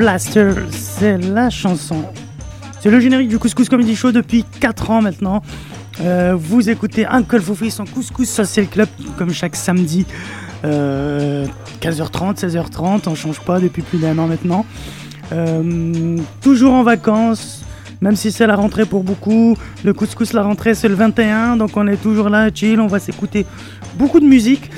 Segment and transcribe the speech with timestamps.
[0.00, 2.06] Plaster, c'est la chanson.
[2.80, 5.42] C'est le générique du Couscous Comedy Show depuis 4 ans maintenant.
[6.00, 10.06] Euh, vous écoutez Uncle Foufi son Couscous Social Club comme chaque samedi.
[10.62, 11.46] 15h30, euh,
[11.82, 14.64] 16h30, on change pas depuis plus d'un an maintenant.
[15.32, 17.62] Euh, toujours en vacances,
[18.00, 19.54] même si c'est la rentrée pour beaucoup.
[19.84, 23.00] Le couscous, la rentrée, c'est le 21, donc on est toujours là, chill, on va
[23.00, 23.44] s'écouter
[23.98, 24.70] beaucoup de musique.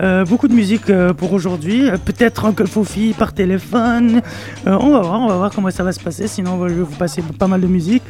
[0.00, 1.88] Euh, beaucoup de musique euh, pour aujourd'hui.
[2.04, 4.22] Peut-être Uncle Fofi par téléphone.
[4.66, 6.28] Euh, on va voir, on va voir comment ça va se passer.
[6.28, 8.02] Sinon, je vais vous passer pas mal de musique.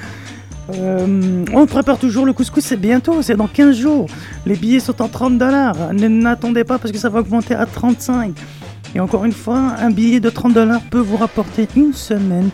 [0.70, 4.06] on prépare toujours le couscous, c'est bientôt, c'est dans 15 jours.
[4.44, 5.94] Les billets sont en 30 dollars.
[5.94, 8.34] N'attendez pas parce que ça va augmenter à 35.
[8.94, 12.50] Et encore une fois, un billet de 30 dollars peut vous rapporter une semaine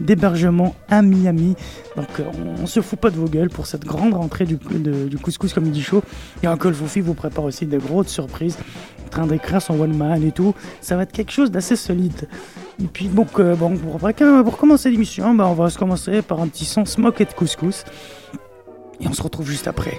[0.00, 1.54] d'hébergement à Miami.
[1.96, 2.24] Donc euh,
[2.60, 5.82] on, se fout pas de vos gueules pour cette grande rentrée du, du Couscous Comedy
[5.82, 6.02] Show.
[6.42, 8.56] Et Uncle Foufi vous prépare aussi des grosses surprises.
[9.06, 10.54] En train d'écrire son one man et tout.
[10.80, 12.28] Ça va être quelque chose d'assez solide.
[12.82, 16.40] Et puis donc, euh, bon, pour, pour commencer l'émission, bah, on va se commencer par
[16.40, 17.84] un petit son smoke et de couscous.
[19.00, 19.98] Et on se retrouve juste après.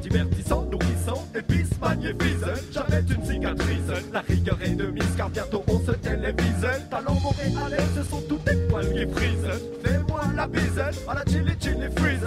[0.00, 2.36] Divertissant, nourrissant, épice, magnifique.
[2.72, 6.66] J'avais une cicatrice, la rigueur est de mise, car bientôt on se télévise.
[6.90, 9.60] Talent montréalais, ce sont tous des poils qui frisent.
[9.84, 10.78] Fais-moi la bise,
[11.08, 12.19] à la chili chili freeze,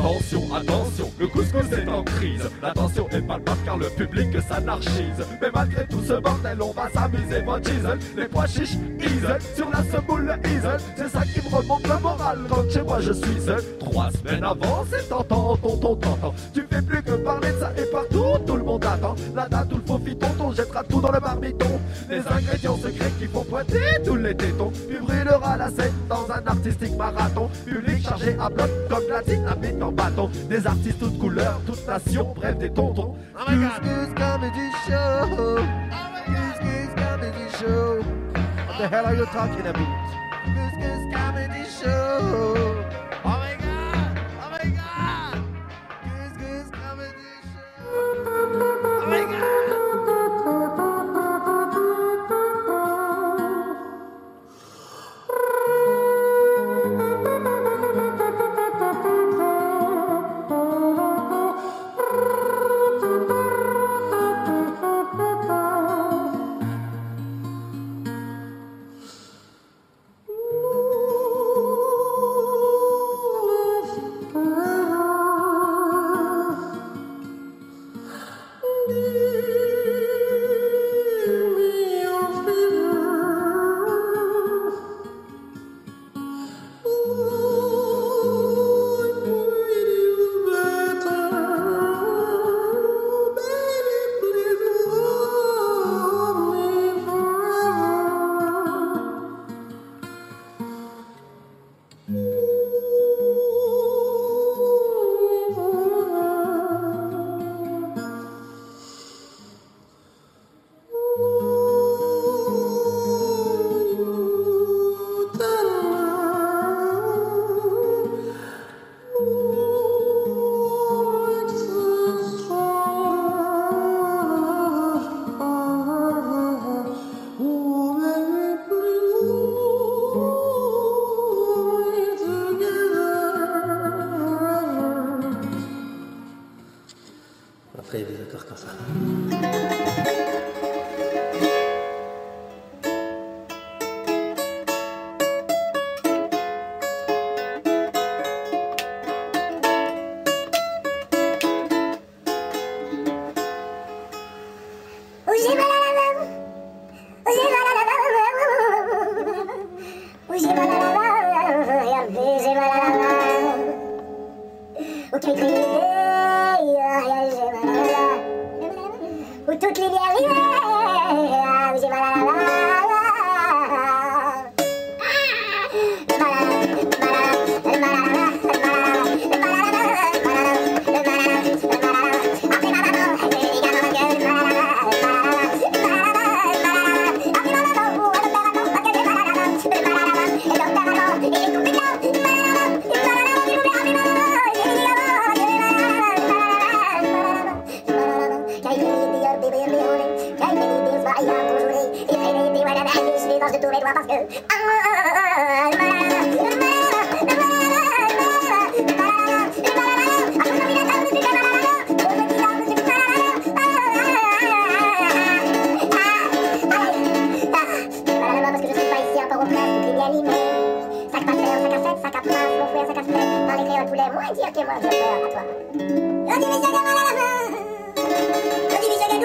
[0.00, 2.48] Attention, attention, le couscous est en crise.
[2.62, 5.26] L'attention est palpable car le public s'anarchise.
[5.42, 7.98] Mais malgré tout ce bordel, on va s'amuser, mon diesel.
[8.16, 10.78] Les pois chiches, easel, sur la semoule, easel.
[10.96, 13.62] C'est ça qui me remonte le moral quand chez moi je suis seul.
[13.78, 16.34] Trois semaines avant, c'est tentant, tonton, tonton.
[16.54, 19.14] Tu fais plus que parler de ça et partout, tout le monde attend.
[19.34, 21.78] La date ou le faux fiton, on jettera tout dans le marmiton.
[22.08, 24.72] Les ingrédients secrets qui font pointer tous les tétons.
[24.88, 27.50] Puis brûlera la scène dans un artistique marathon.
[27.66, 29.89] Public chargé à bloc comme la dynamite
[30.48, 33.16] Des artistes toutes couleurs, toutes nations, bref des tontons.
[33.34, 33.44] Oh.
[33.44, 35.56] Couscous Comedy Show?
[36.26, 38.02] Couscous Comedy Show?
[38.66, 39.86] What the hell are you talking about?
[40.44, 42.69] Couscous Comedy Show?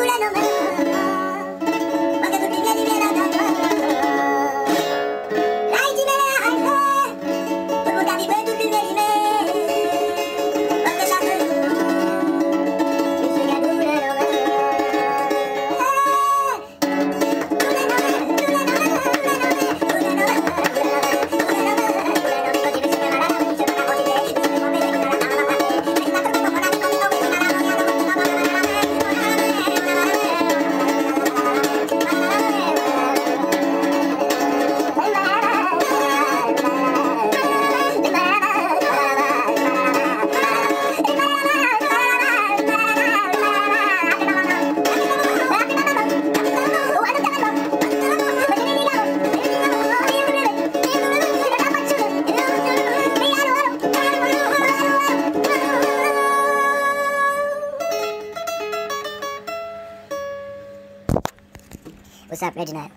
[0.07, 0.64] Reggie night,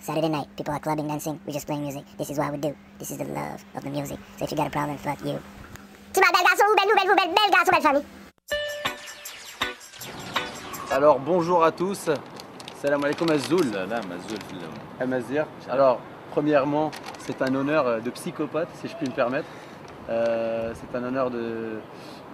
[0.09, 0.49] Saturday night.
[0.57, 1.38] People are clubbing, dancing.
[1.47, 2.03] We just playing music.
[2.17, 2.75] This is what we do.
[2.99, 4.19] This is the love of the music.
[4.38, 5.38] So if you got a problem, fuck you.
[6.15, 8.05] Tu bel garçon, belle nouvelle, belle, belle garçon, belle famille.
[10.91, 12.09] Alors bonjour à tous.
[12.81, 13.71] Salam alaikum Azoul.
[13.71, 14.38] Salam Azoul.
[14.99, 15.45] Amazir.
[15.69, 16.00] Alors
[16.31, 19.49] premièrement, c'est un honneur euh, de psychopathe, si je puis me permettre.
[20.09, 21.81] Euh, c'est un honneur de,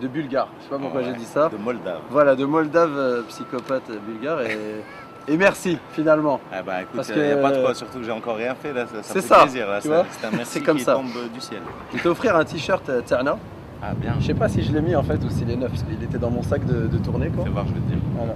[0.00, 0.48] de bulgare.
[0.58, 1.48] Je sais pas pourquoi Ouais, j'ai dit ça.
[1.48, 2.02] De Moldave.
[2.08, 4.42] Voilà, de Moldave, euh, psychopathe bulgare.
[4.42, 4.84] Et,
[5.28, 6.40] et merci finalement.
[6.52, 8.54] Ah bah écoute, Parce il n'y a pas de quoi, surtout que j'ai encore rien
[8.54, 10.06] fait là, ça, ça C'est fait ça, plaisir là, tu ça- vois.
[10.10, 10.94] c'est un merci comme qui ça.
[10.94, 11.60] tombe euh, du ciel.
[11.92, 13.36] Je vais t'offrir un t-shirt euh, Terna.
[13.82, 15.70] Ah bien, Je sais pas si je l'ai mis en fait ou s'il est neuf
[15.70, 17.44] parce qu'il était dans mon sac de, de tournée quoi.
[17.44, 17.98] fais voir, je vais te dire.
[18.16, 18.34] Voilà.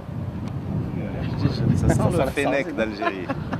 [1.75, 3.25] Ça sent le Fennec d'Algérie.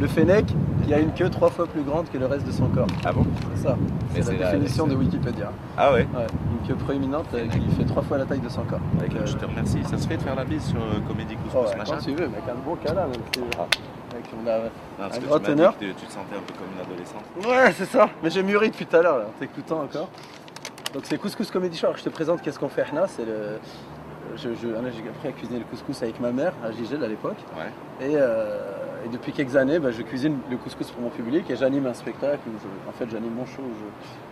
[0.00, 0.46] Le Fennec
[0.86, 2.86] qui a une queue trois fois plus grande que le reste de son corps.
[3.04, 3.76] Ah bon C'est ça.
[4.14, 5.52] C'est la la- définition de Wikipédia.
[5.76, 6.26] Ah ouais Ouais,
[6.60, 8.80] une queue proéminente euh, qui fait trois fois la taille de son corps.
[8.98, 9.84] Avec, euh, Je te remercie.
[9.84, 12.02] Ça se fait de faire la bise sur euh, Comédie oh, Couscous ouais, machin quand
[12.04, 13.02] tu veux, mec, un bon câlin.
[13.02, 13.66] Même si, Ah.
[14.14, 14.60] mec, on a- Non,
[14.98, 15.50] parce un que grand tu te
[16.10, 17.24] sentais un peu comme une adolescente.
[17.46, 18.08] Ouais, c'est ça.
[18.22, 20.08] Mais j'ai mûri depuis tout à l'heure, là, en t'écoutant encore.
[20.94, 21.86] Donc c'est Couscous Comedy Show.
[21.88, 23.06] Alors, je te présente qu'est-ce qu'on fait, Hna?
[23.06, 23.58] C'est le.
[24.36, 27.08] Je, je- là, j'ai appris à cuisiner le couscous avec ma mère à Gigel à
[27.08, 27.36] l'époque.
[27.56, 28.06] Ouais.
[28.06, 28.58] Et, euh,
[29.04, 31.94] et depuis quelques années, bah, je cuisine le couscous pour mon public et j'anime un
[31.94, 33.62] spectacle où je- en fait j'anime mon show,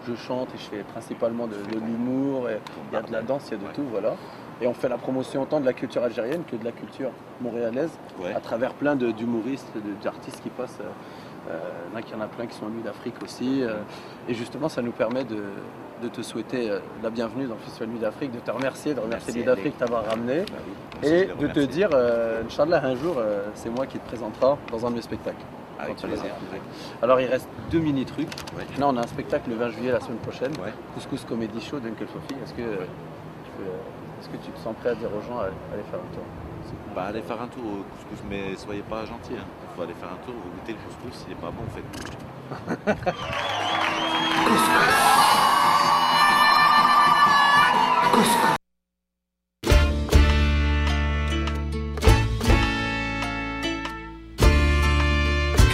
[0.07, 3.23] je, je chante et je fais principalement de, de l'humour, il y a de la
[3.23, 3.73] danse, il y a de Ouais.
[3.75, 4.15] tout, voilà.
[4.61, 7.11] Et on fait la promotion autant de la culture algérienne que de la culture
[7.41, 8.33] montréalaise Ouais.
[8.35, 9.73] à travers plein d'humoristes,
[10.03, 10.79] d'artistes qui passent.
[10.81, 13.63] euh, euh, il y en a plein qui sont venus d'Afrique aussi.
[13.63, 13.77] euh,
[14.29, 15.37] et justement, ça nous permet de,
[16.03, 19.01] de te souhaiter euh, la bienvenue dans le Festival Nuit d'Afrique, de te remercier, de
[19.01, 20.41] remercier Merci, Nuit d'Afrique de t'avoir ramené.
[20.41, 20.59] Bah
[21.03, 21.09] oui.
[21.09, 24.87] Et de te dire, euh, Inch'Allah, un jour, euh, c'est moi qui te présentera dans
[24.87, 25.45] un de mes spectacles.
[25.79, 26.25] Avec plaisir.
[26.25, 26.61] les
[27.03, 28.31] Alors, il reste deux mini-trucs.
[28.57, 28.65] Ouais.
[28.79, 30.51] Là, on a un spectacle le 20 juillet, la semaine prochaine.
[30.55, 30.73] Ouais.
[30.95, 32.35] Couscous Comedy Show d'Uncle Fofi.
[32.43, 32.87] Est-ce que, euh,
[34.21, 36.25] est-ce que tu te sens prêt à dire aux gens à aller faire un tour?
[36.95, 39.33] Bah allez faire un tour au couscous, mais soyez pas gentils.
[39.33, 41.77] Il faut aller faire un tour, vous goûtez le couscous, s'il est pas bon, vous
[41.77, 41.85] faites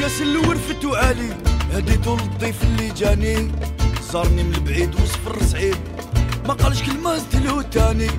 [0.01, 1.37] كاس الورفت وعلي
[1.73, 3.53] هديته للضيف اللي جاني.
[4.13, 5.77] زارني من البعيد وصفر سعيد
[6.49, 8.11] ما قالش كلمة زدلو تاني.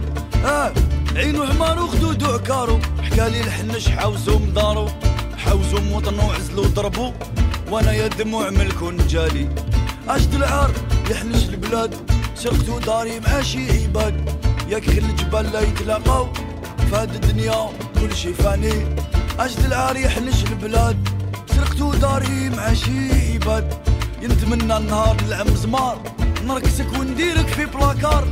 [0.46, 0.74] آه
[1.16, 4.90] عينو حمار وخدودو عكارو حكالي الحنش حاوزو مدارو.
[5.38, 7.14] حاوزو موطنو عزلو ضربو.
[7.72, 9.50] وأنا يا دموع ملكون جالي.
[10.08, 10.72] عشت العار
[11.12, 11.96] يحنش البلاد.
[12.36, 14.30] سرقتو داري مع شي عباد.
[14.70, 16.28] ياك خل الجبال لا يتلاقاو.
[16.92, 18.96] فهاد الدنيا كل شي فاني.
[19.40, 21.10] عشت العار يحنش البلاد.
[21.56, 23.74] سرقتو داري مع شي عباد.
[24.22, 25.98] ينتمنى النهار نلعب زمار.
[26.44, 28.28] نركسك ونديرك في بلاكار.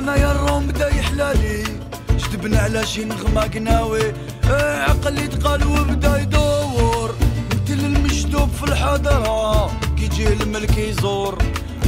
[0.00, 1.64] وأنا يا الروم بدا يحلالي
[2.10, 4.12] جدبنا على شي نغمة قناوي
[4.50, 7.14] آه، عقلي تقال وبدا يدور.
[7.52, 9.66] مثل المشدوب في الحضرة
[9.96, 11.38] كي يجيه الملك يزور.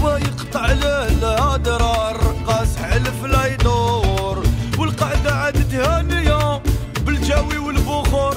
[0.02, 4.42] ويقطع له الهدرة الرقاص حلف لا يدور.
[4.78, 6.62] والقعدة عادت هانية
[7.06, 8.36] بالجاوي والبخور.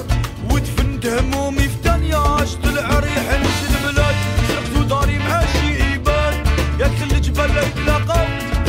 [0.50, 3.65] ودفنت همومي في تانية عشت العريح نمشي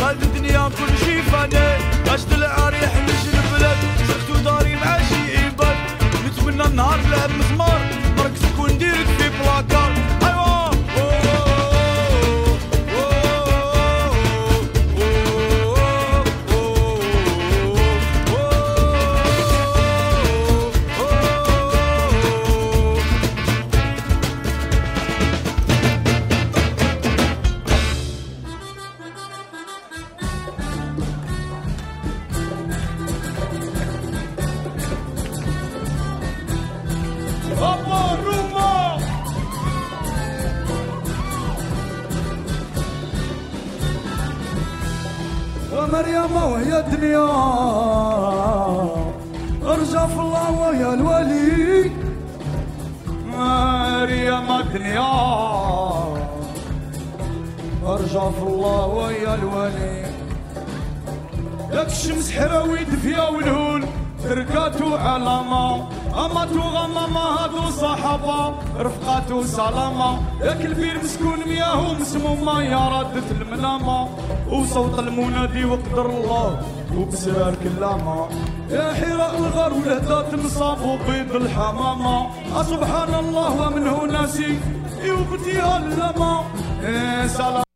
[0.07, 1.77] هاد الدنيا كل شي فاني
[2.11, 3.77] عشت العريح نمشي البلاد
[73.57, 74.09] المنامة
[74.51, 76.61] وصوت المنادي وقدر الله
[76.97, 78.27] وبسرار كلامة
[78.69, 82.29] يا حراء الغار والهدات نصاب وبيض الحمامة.
[82.63, 84.59] سبحان الله ومنه ناسي
[85.03, 87.66] يوبتيها اللمة.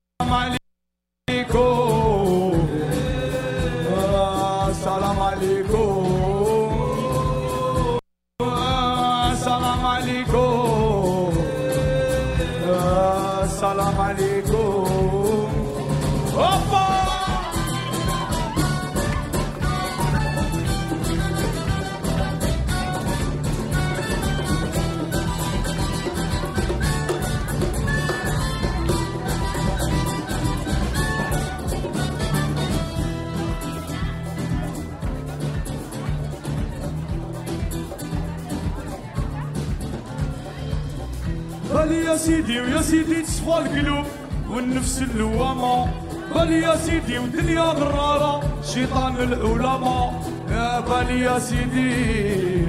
[46.85, 48.33] سيدي ودنيا غرارة
[48.73, 50.07] شيطان العلماء
[50.49, 52.65] يا بل يا سيدي.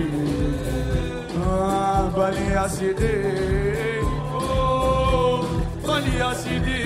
[2.16, 3.16] بل يا سيدي.
[5.88, 6.84] بل يا سيدي.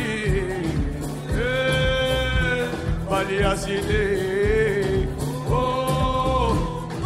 [3.11, 4.07] بل يا سيدي.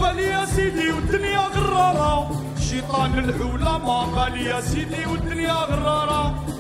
[0.01, 2.31] بل يا سيدي والدنيا غرارة
[2.69, 6.35] شيطان العلماء بل يا سيدي والدنيا غرارة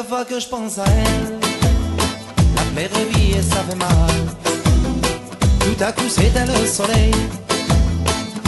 [0.00, 1.38] chaque fois que je pense à elle,
[2.54, 3.88] la plaie revit et ça fait mal.
[5.60, 7.12] Tout à coup elle le soleil,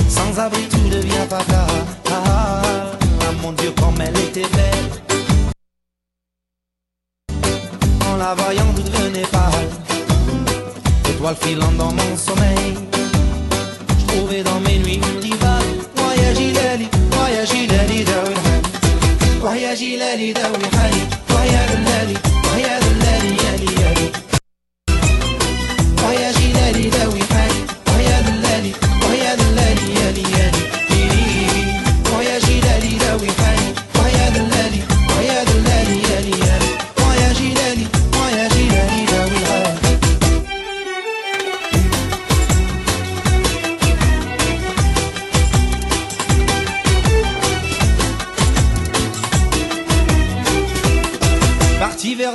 [0.08, 1.68] sans abri tout devient fatal.
[2.10, 4.90] Ah, ah, mon Dieu comme elle était belle.
[8.10, 9.68] En la voyant tout devenait pâle,
[11.10, 12.12] étoile filant dans mon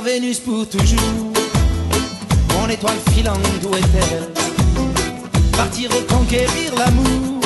[0.04, 1.32] Vénus pour toujours.
[2.54, 4.28] Mon étoile filante, où est-elle?
[5.56, 7.40] Partir reconquérir l'amour.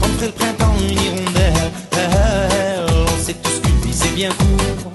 [0.00, 1.70] Contrer le printemps, une hirondelle.
[1.92, 4.92] Eh, eh, on sait tous qu'une vie c'est bien court.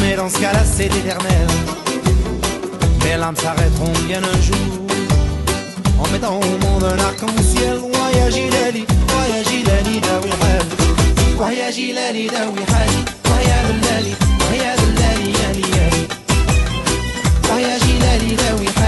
[0.00, 1.46] Mais dans ce cas-là, c'est éternel.
[3.04, 4.86] Mes larmes s'arrêteront bien un jour.
[5.98, 7.78] En mettant au monde un arc-en-ciel.
[7.78, 13.19] Voyage, il est voyage, il est ah ah Voyage, il est
[18.20, 18.79] ready, we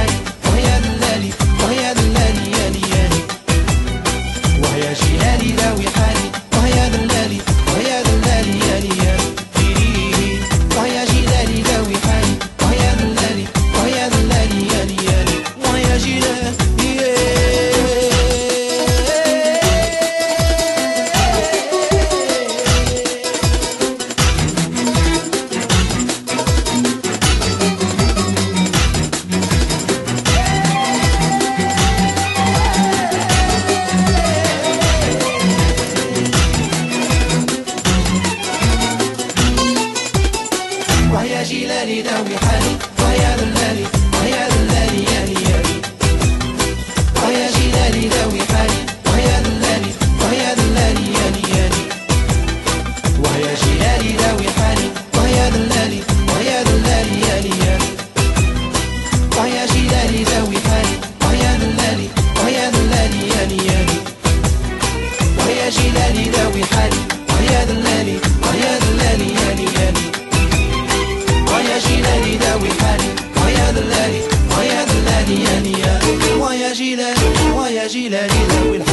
[77.86, 78.91] جلا جلا الحب.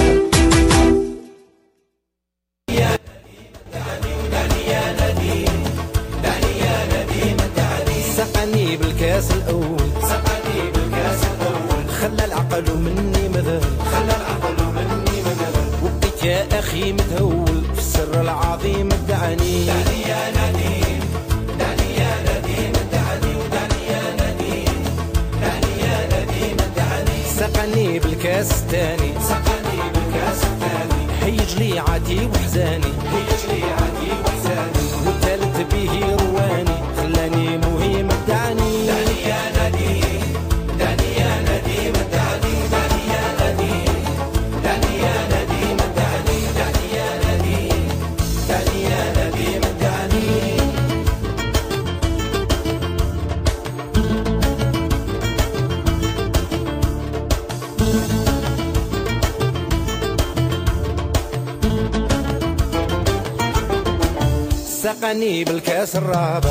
[66.10, 66.49] Rabbah.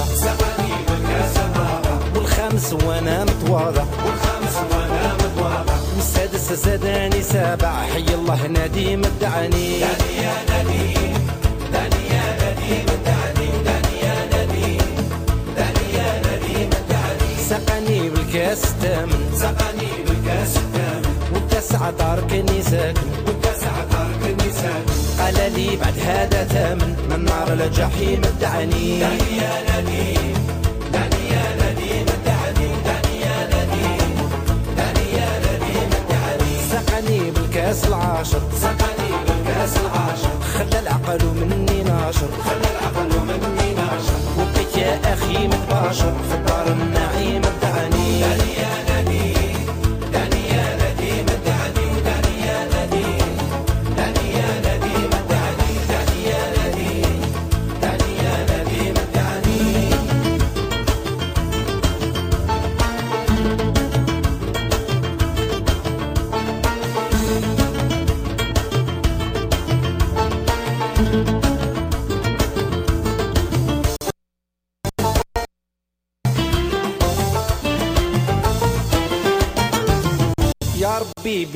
[45.88, 46.97] apaixona foi para mim.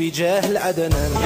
[0.03, 1.22] بجاه العدنان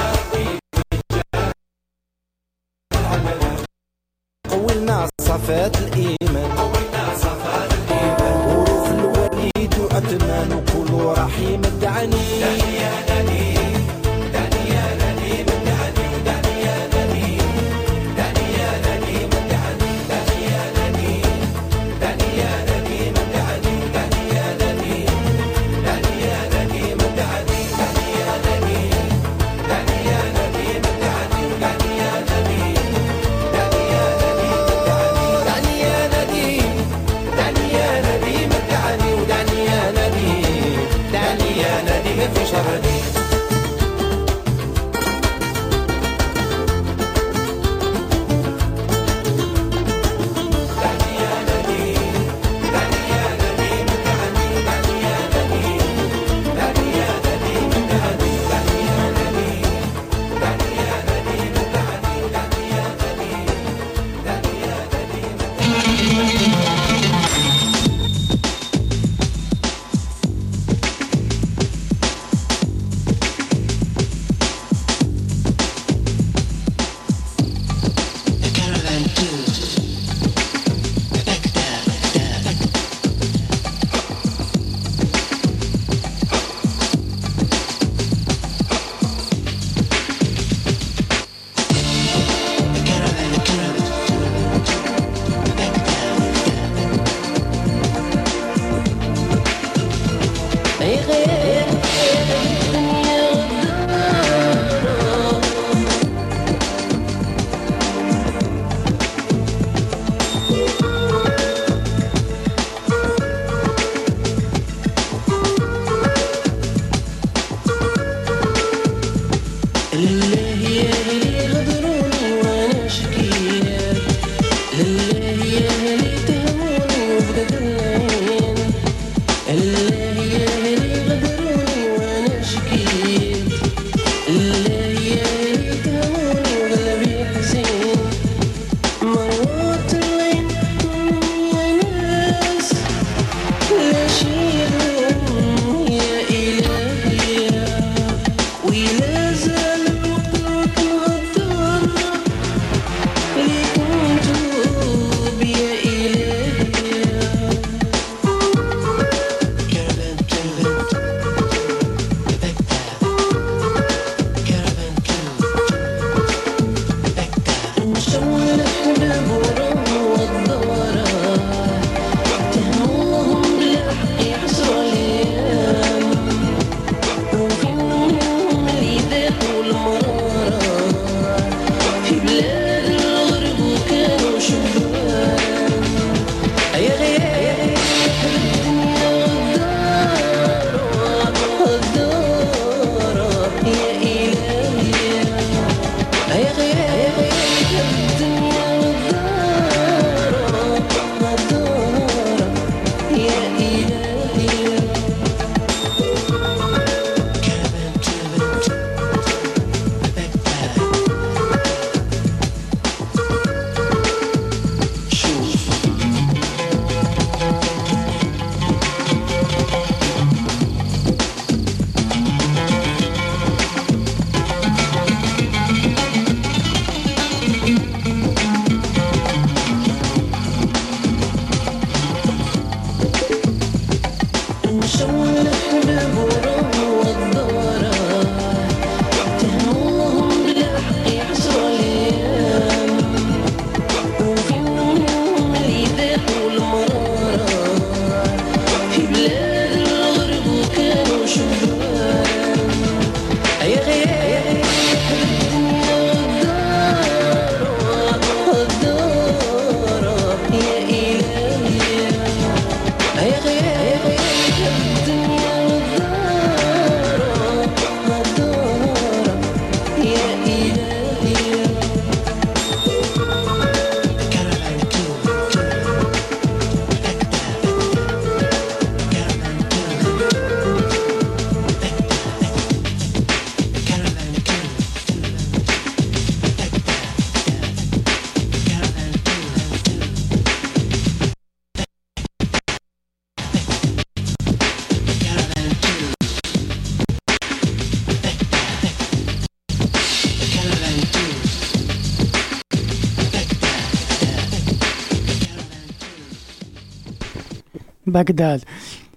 [308.07, 308.61] Bagdad.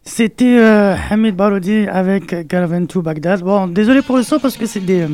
[0.05, 3.43] C'était euh, Hamid Baroudi avec Caravan Bagdad.
[3.43, 5.03] Bon, désolé pour le son parce que c'est des.
[5.03, 5.09] euh,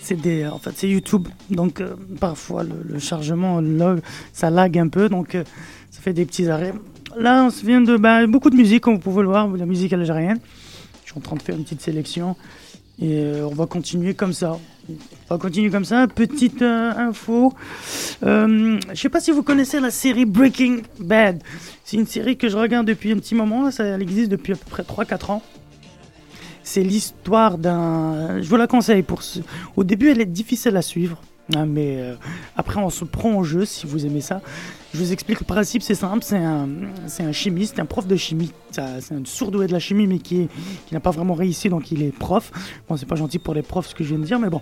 [0.00, 0.46] c'est des.
[0.46, 1.26] En fait, c'est YouTube.
[1.50, 4.00] Donc, euh, parfois, le, le chargement, log,
[4.32, 5.08] ça lag un peu.
[5.08, 5.32] Donc,
[5.90, 6.74] ça fait des petits arrêts.
[7.18, 7.96] Là, on se vient de.
[7.96, 10.38] bah, beaucoup de musique, comme vous pouvez le voir, la musique algérienne.
[11.04, 12.36] Je suis en train de faire une petite sélection.
[13.00, 14.58] Et on va continuer comme ça.
[14.88, 16.06] On va continuer comme ça.
[16.06, 17.52] Petite euh, info.
[18.22, 21.42] Euh, je sais pas si vous connaissez la série Breaking Bad.
[21.84, 23.70] C'est une série que je regarde depuis un petit moment.
[23.70, 25.42] Ça, elle existe depuis à peu près 3-4 ans.
[26.62, 28.40] C'est l'histoire d'un.
[28.40, 29.02] Je vous la conseille.
[29.02, 29.40] Pour ce...
[29.76, 31.20] Au début, elle est difficile à suivre.
[31.54, 32.14] Hein, mais euh,
[32.56, 34.40] après, on se prend au jeu si vous aimez ça.
[34.92, 36.22] Je vous explique le principe, c'est simple.
[36.24, 36.68] C'est un,
[37.20, 38.52] un chimiste, un prof de chimie.
[38.70, 40.48] C'est un surdoué de la chimie, mais qui,
[40.86, 42.52] qui n'a pas vraiment réussi, donc il est prof.
[42.88, 44.60] Bon, c'est pas gentil pour les profs ce que je viens de dire, mais bon.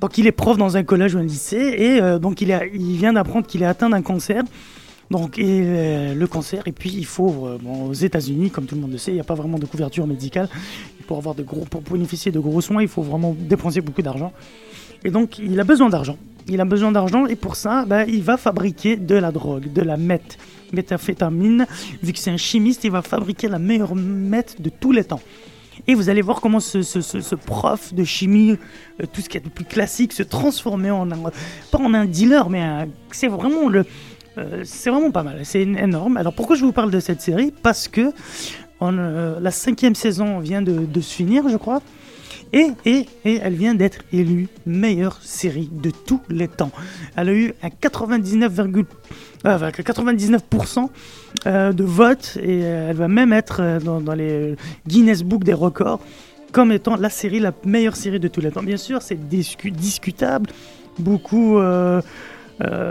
[0.00, 2.64] Donc il est prof dans un collège ou un lycée, et euh, donc il, a-
[2.66, 4.42] il vient d'apprendre qu'il est atteint d'un cancer
[5.10, 8.80] Donc, et euh, le cancer, et puis il faut, bon, aux États-Unis, comme tout le
[8.80, 10.48] monde le sait, il n'y a pas vraiment de couverture médicale.
[11.08, 14.32] Pour, avoir de gros, pour bénéficier de gros soins, il faut vraiment dépenser beaucoup d'argent.
[15.04, 16.18] Et donc, il a besoin d'argent.
[16.48, 19.82] Il a besoin d'argent, et pour ça, ben, il va fabriquer de la drogue, de
[19.82, 20.38] la meth,
[20.72, 21.66] méthamphétamine.
[22.02, 25.20] Vu que c'est un chimiste, il va fabriquer la meilleure meth de tous les temps.
[25.86, 28.58] Et vous allez voir comment ce, prof de chimie,
[29.00, 31.18] euh, tout ce qui est de plus classique, se transformait en un,
[31.70, 33.84] pas en un dealer, mais c'est vraiment le,
[34.38, 36.16] euh, c'est vraiment pas mal, c'est énorme.
[36.16, 37.52] Alors pourquoi je vous parle de cette série?
[37.62, 38.12] Parce que
[38.82, 41.82] euh, la cinquième saison vient de, de se finir, je crois.
[42.52, 46.72] Et, et, et elle vient d'être élue meilleure série de tous les temps.
[47.16, 48.84] Elle a eu un 99, euh,
[49.44, 50.88] enfin, 99%
[51.46, 56.00] euh, de votes et euh, elle va même être dans, les Guinness Book des records
[56.50, 58.64] comme étant la série, la meilleure série de tous les temps.
[58.64, 60.50] Bien sûr, c'est discu- discutable.
[60.98, 61.60] Beaucoup,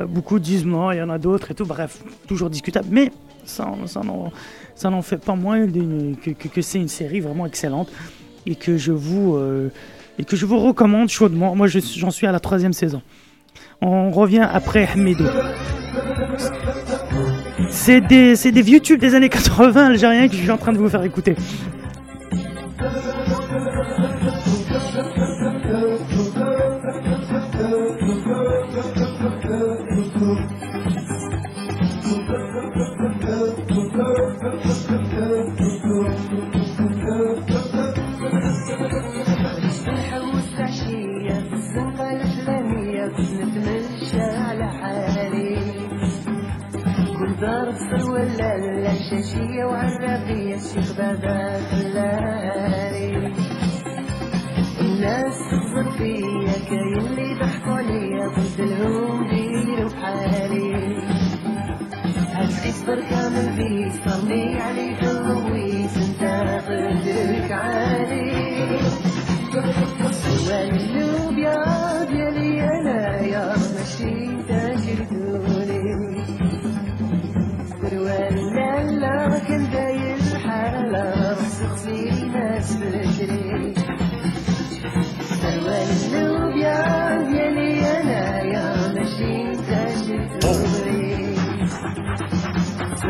[0.08, 1.66] beaucoup disent non, il y en a d'autres et tout.
[1.66, 2.88] Bref, toujours discutable.
[2.90, 3.12] Mais
[3.44, 3.70] ça,
[4.86, 7.92] n'en fait pas moins que c'est une série vraiment excellente
[8.46, 9.70] et que je vous, euh,
[10.18, 11.56] et que je vous recommande chaudement.
[11.56, 13.02] Moi, je- j'en suis à la troisième saison.
[13.82, 15.26] On revient après Hamidou.
[17.70, 20.78] C'est des, des vieux tubes des années 80 algériens que je suis en train de
[20.78, 21.36] vous faire écouter.
[47.40, 53.34] كل ضرب سروالة الشاشية وعرابية الشيخ بابا خلالي
[54.82, 60.74] الناس تخزر فيا كاين اللي ضحكوا عليا قلت لهم ديروا بحالي
[62.34, 66.24] هالحس كامل بيس صرني عليك اللويس أنت
[66.68, 68.80] قدرك عالي.
[70.48, 73.69] والقلوب يا ديالي أنا يا ماشي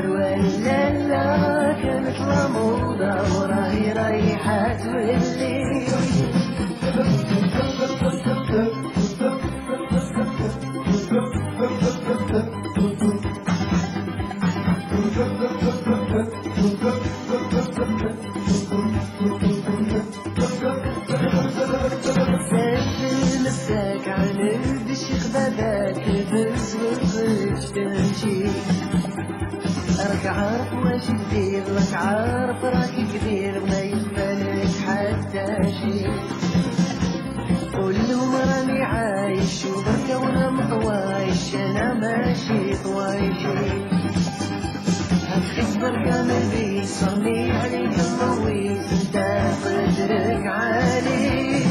[0.08, 2.18] ولا لا كانت
[2.56, 5.60] موضة وراهي رايحة تولي
[23.46, 28.44] مساك على الدش خبابات البرز والغش تمشي
[30.10, 36.06] راك عارف واش تدير راك عارف راك كبير ما يخفالك حتى شي.
[37.78, 43.58] قول لهم راني عايش وبركة وأنا مطوايش أنا ماشي طوايشي
[45.28, 49.18] هتحس بركة ما بيش صرني عليك المويس أنت
[49.66, 51.69] قدرك عالي.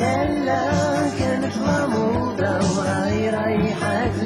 [0.00, 0.62] لا لا
[1.18, 3.34] كنحلمو دوا غير
[3.64, 4.23] يحد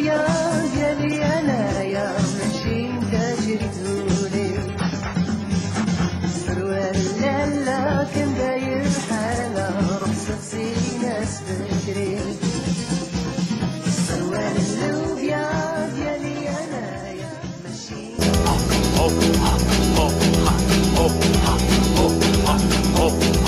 [0.00, 0.24] يا
[0.74, 3.58] قلبي أنا يا ماشي تجري
[6.62, 12.18] ولا لكن داير حالة رخصتي ناس بكري
[19.02, 19.18] Oh, oh,
[19.50, 20.12] oh, oh,
[20.98, 21.12] oh,
[21.96, 22.14] oh, oh,
[22.96, 23.39] oh, oh.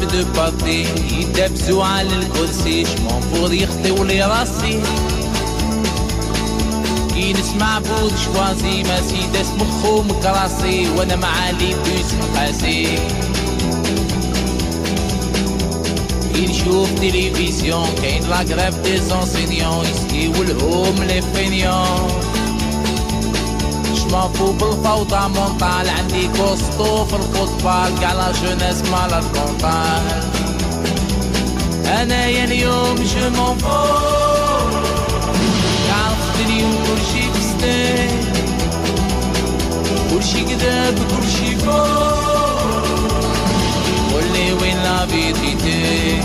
[0.00, 0.86] بدو بطي
[1.20, 4.80] يدبسوا على الكرسي شمنفور يخطيوا لي راسي
[7.14, 12.98] كي نسمع بود شوازي ما سيدس مخو مكراسي وانا معالي بيس مقاسي
[16.34, 22.10] كي نشوف تلفزيون كاين لا غريف دي زونسينيون يسكيو لهم لي فينيون
[24.13, 30.01] شمافو بالفوضى مونطال عندي كوستو في الفوتبال كاع لا جونيس مالاد كونطال
[31.87, 33.69] انايا اليوم جو مون فو
[35.89, 38.33] عرفت اليوم كلشي بستان
[40.09, 42.93] كلشي كذاب كلشي فوق
[44.13, 46.21] قولي وين لا فيتيتي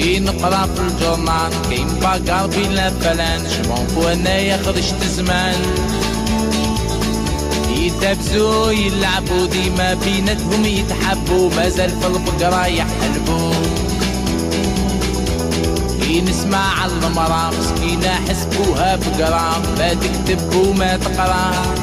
[0.00, 5.54] كي نقرا في الجورنال كاين باكار بين لا فلان شمون فو انايا خرجت زمان
[7.76, 13.52] يتبزو يلعبوا ديما بيناتهم يتحبوا مازال في البقرة يحلبوا
[16.02, 21.79] كي نسمع على المرا مسكينة حسبوها بقرا ما تكتب وما تقرأ.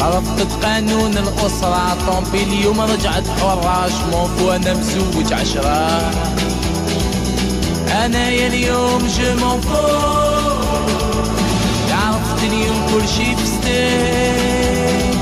[0.00, 6.10] رفضت قانون الأسرة طومبي اليوم رجعت حراش موفو أنا مزوج عشرة.
[8.04, 9.86] أنا يا اليوم جو موفو
[11.90, 15.14] عرفت اليوم كل شي فستان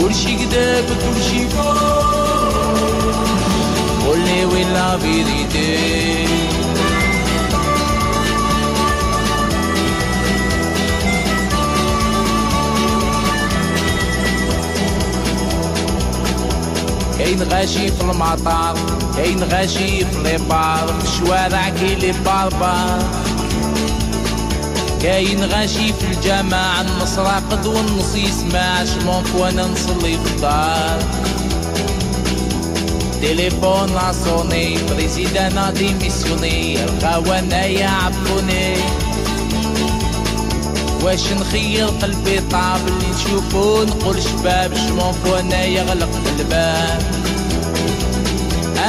[0.00, 2.84] كل شي قداب كل شي فوق.
[4.06, 6.43] قولي وين لا فيريتي
[17.24, 18.76] كاين غاشي في المطار؟
[19.16, 23.02] كاين غاشي في بار في الشوارع كاين لي باربار؟
[25.02, 30.98] كاين غاشي في الجامع النص راقد والنص يسمع شمونك وأنا نصلي في الدار.
[33.22, 38.76] تليفون لا صوني بريزيدانا ديميسيوني الخوانا يعبوني
[41.02, 46.08] واش نخير قلبي طاب اللي نشوفو نقول شباب شمونك وأنا يغلق
[46.38, 47.13] الباب.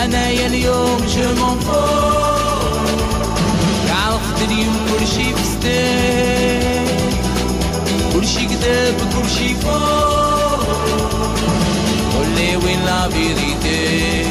[0.03, 1.59] انايا اليوم جو مون
[3.89, 6.85] عرفت اليوم كلشي بستيك
[8.13, 10.65] كلشي كذاب كلشي فوق
[12.15, 14.25] قولي وين لا فيريتي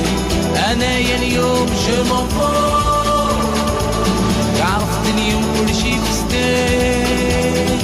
[0.73, 2.29] انايا اليوم جو مون
[4.61, 7.81] عرفت اليوم كلشي بستيك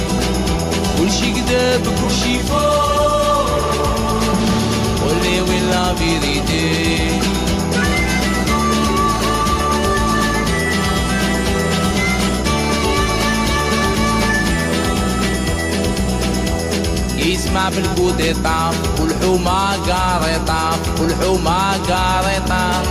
[0.99, 3.49] كلشي كذاب كلشي فوق
[5.01, 7.21] قولي وين لا فيريتي
[17.51, 18.71] يسمع بالكوديطا
[19.01, 22.83] والحومة قاريطة والحومة قاريطة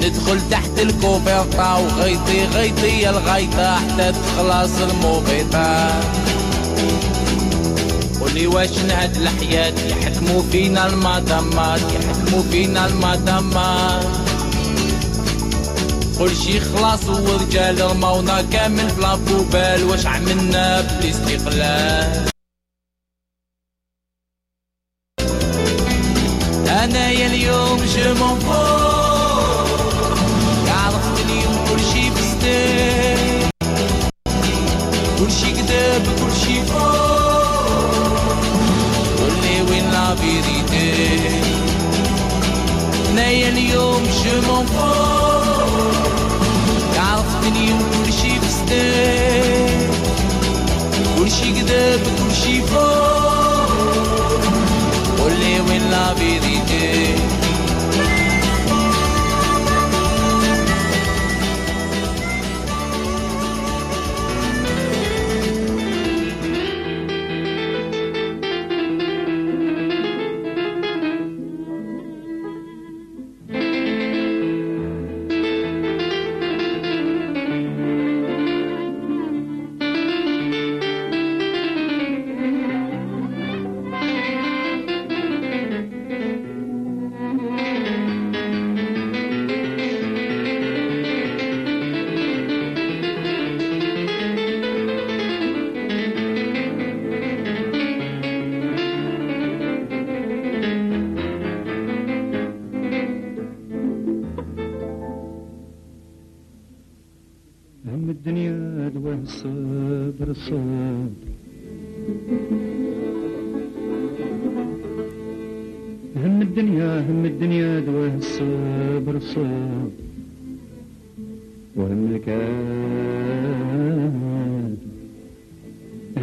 [0.00, 5.90] ندخل تحت الكوفرطة وغيطي غيطي يا الغيطة حتى تخلص الموبيطة
[8.20, 14.06] قولي واش نهد الحياة؟ يحكموا فينا المدامات يحكموا فينا المدامات
[16.18, 22.35] كل شي خلاص ورجال رمونا كامل بلا بوبال واش عملنا بالاستقلال؟
[27.75, 28.39] يا اليوم جو مون
[30.67, 33.49] عرفت اليوم كل شي بستان
[35.19, 37.91] كل شي كذاب كل شي فوق
[39.19, 40.89] قولي وين لا فيريتي
[43.09, 44.65] انايا اليوم جو مون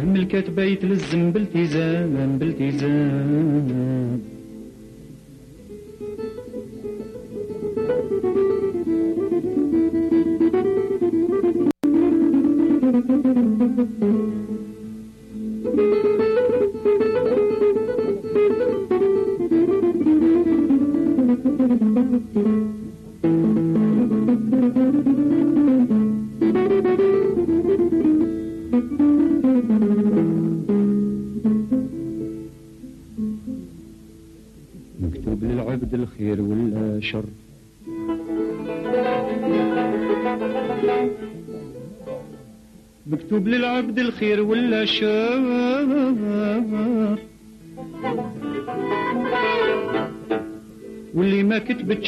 [0.04, 4.33] ملكة يتلزم بالتزام بالتزام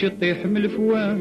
[0.02, 1.18] تطيح من الفوان.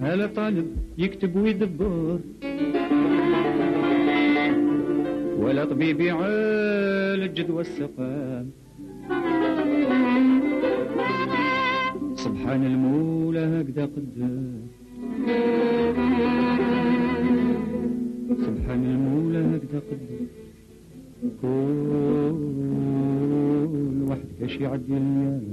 [0.00, 0.66] هلا طالب
[0.98, 2.18] يكتب ويدبر.
[5.38, 8.46] ولا طبيب يعالج جدوى السقام.
[12.24, 14.41] سبحان المولى هكذا قدام.
[18.66, 20.20] حن المولى هكذا قدي
[23.02, 25.51] كون وحدك شي عدي الليالي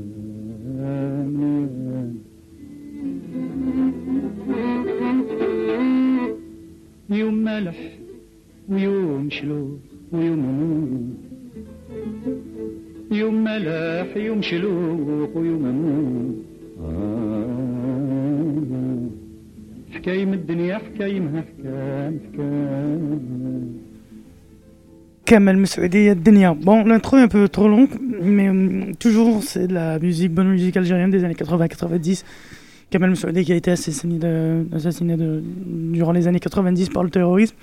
[25.26, 26.56] Kamel Moussaoudi, Denia.
[26.56, 27.90] Bon, l'intro est un peu trop longue,
[28.22, 32.24] mais hum, toujours c'est de la musique, bonne musique algérienne des années 80-90.
[32.90, 34.20] Kamel Moussaoudi qui a été assassiné,
[34.74, 37.56] assassiné durant les années 90 par le terrorisme.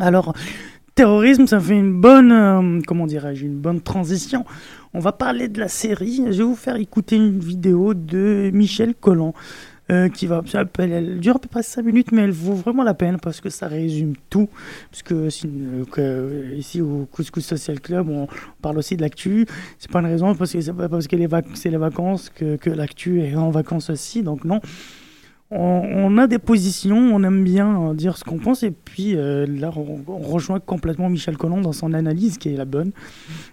[0.00, 0.34] Alors,
[0.94, 4.44] terrorisme, ça fait une bonne, euh, comment dirais-je, une bonne transition.
[4.94, 6.22] On va parler de la série.
[6.26, 9.34] Je vais vous faire écouter une vidéo de Michel Collant.
[9.90, 12.82] Euh, qui va, s'appelle- elle dure à peu près 5 minutes, mais elle vaut vraiment
[12.82, 14.48] la peine parce que ça résume tout.
[14.90, 18.26] Parce que, euh, que, ici au Couscous Social Club, on
[18.60, 19.46] parle aussi de l'actu.
[19.78, 23.22] C'est pas une raison parce que c'est parce que les c'est les vacances que, l'actu
[23.22, 24.22] est en vacances aussi.
[24.22, 24.60] Donc non.
[25.52, 29.46] On, a des positions, on aime bien euh, dire ce qu'on pense, et puis euh,
[29.46, 32.90] là, on, rejoint complètement Michel Collomb dans son analyse qui est la bonne.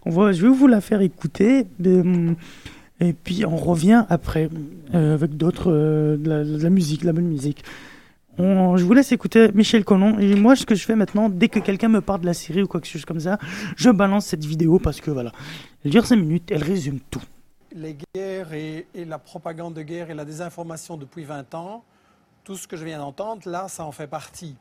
[0.04, 2.32] On va, je vais vous la faire écouter, euh,
[3.04, 4.50] et puis on revient après
[4.94, 7.64] euh, avec d'autres, euh, de, la, musique, de la bonne musique.
[8.38, 11.50] On- je vous laisse écouter Michel Collomb, et moi, ce que je fais maintenant, dès
[11.50, 13.38] que quelqu'un me parle de la série ou quoi que ce soit comme ça,
[13.78, 15.32] je balance cette vidéo parce que voilà,
[15.86, 17.22] elle dure 5 minutes, elle résume tout.
[17.76, 21.84] les guerres et, et la propagande de guerre et la désinformation depuis 20 ans,
[22.44, 24.56] tout ce que je viens d'entendre, là, ça en fait partie.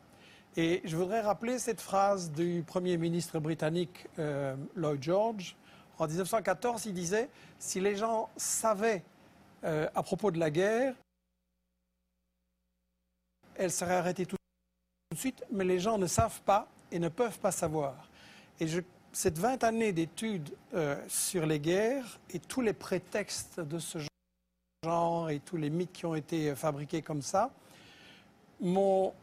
[0.57, 5.57] Et je voudrais rappeler cette phrase du Premier ministre britannique euh, Lloyd George.
[5.99, 7.28] En 1914, il disait,
[7.63, 9.05] si les gens savaient
[9.63, 10.95] euh, à propos de la guerre,
[13.55, 14.35] elle serait arrêtée tout
[15.13, 18.09] de suite, mais les gens ne savent pas et ne peuvent pas savoir.
[18.59, 18.81] Et je-
[19.13, 23.99] cette 20 années d'études euh, sur les guerres et tous les prétextes de ce
[24.85, 27.53] genre et tous les mythes qui ont été euh, fabriqués comme ça
[28.61, 29.15] m'ont-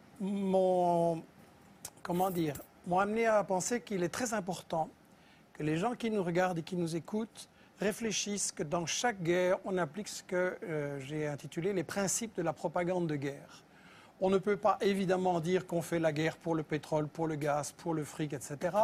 [2.04, 4.90] comment dire, m'ont amené à penser qu'il est très important
[5.54, 9.58] que les gens qui nous regardent et qui nous écoutent réfléchissent que dans chaque guerre,
[9.66, 13.64] on applique ce que euh, j'ai intitulé les principes de la propagande de guerre.
[14.22, 17.36] On ne peut pas évidemment dire qu'on fait la guerre pour le pétrole, pour le
[17.36, 18.76] gaz, pour le fric, etc.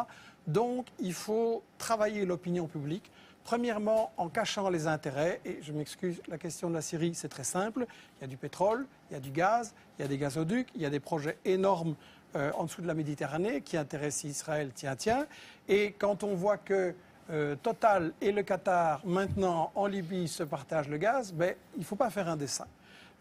[0.47, 3.11] Donc il faut travailler l'opinion publique.
[3.43, 7.43] Premièrement, en cachant les intérêts, et je m'excuse, la question de la Syrie, c'est très
[7.43, 7.85] simple.
[8.17, 10.69] Il y a du pétrole, il y a du gaz, il y a des gazoducs,
[10.73, 11.95] il y a des projets énormes
[12.35, 15.27] euh, en dessous de la Méditerranée qui intéressent Israël, tiens, tiens.
[15.67, 16.95] Et quand on voit que
[17.31, 21.85] euh, Total et le Qatar, maintenant en Libye, se partagent le gaz, ben, il ne
[21.85, 22.67] faut pas faire un dessin.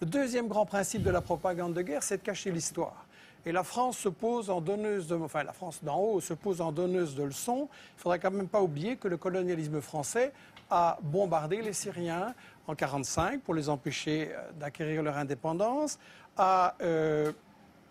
[0.01, 3.07] Le deuxième grand principe de la propagande de guerre, c'est de cacher l'histoire.
[3.47, 6.61] Et la France se pose en donneuse de, enfin la France d'en haut se pose
[6.61, 7.69] en donneuse de leçons.
[7.97, 10.33] Il faudrait quand même pas oublier que le colonialisme français
[10.71, 12.35] a bombardé les Syriens
[12.67, 15.99] en 1945 pour les empêcher euh, d'acquérir leur indépendance,
[16.37, 17.33] a euh,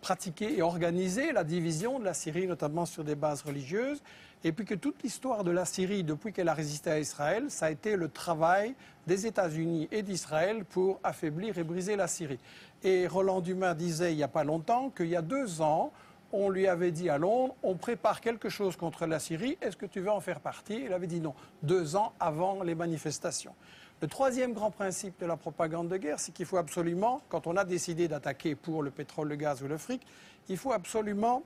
[0.01, 4.01] pratiqué et organisé la division de la Syrie, notamment sur des bases religieuses,
[4.44, 7.68] et puis que toute l'histoire de la Syrie, depuis qu'elle a résisté à Israël, ça
[7.68, 8.76] a été le travail
[9.08, 12.39] des États-Unis et d'Israël pour affaiblir et briser la Syrie.
[12.84, 15.91] Et Roland Dumas disait il n'y a pas longtemps qu'il y a deux ans,
[16.34, 19.86] on lui avait dit à Londres, on prépare quelque chose contre la Syrie, est-ce que
[19.86, 20.84] tu veux en faire partie?
[20.86, 23.54] Il avait dit non, deux ans avant les manifestations.
[24.02, 27.56] Le troisième grand principe de la propagande de guerre, c'est qu'il faut absolument, quand on
[27.56, 30.06] a décidé d'attaquer pour le pétrole, le gaz ou le fric,
[30.50, 31.44] il faut absolument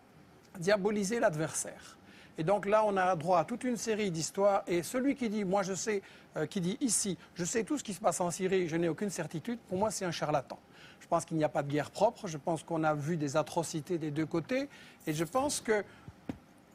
[0.58, 1.97] diaboliser l'adversaire.
[2.38, 4.64] Et donc là, on a droit à toute une série d'histoires.
[4.68, 6.02] Et celui qui dit, moi je sais,
[6.36, 8.90] euh, qui dit ici, je sais tout ce qui se passe en Syrie, je n'ai
[8.90, 10.60] aucune certitude, pour moi c'est un charlatan.
[11.00, 13.38] Je pense qu'il n'y a pas de guerre propre, je pense qu'on a vu des
[13.38, 14.70] atrocités des deux côtés.
[15.08, 15.84] Et je pense que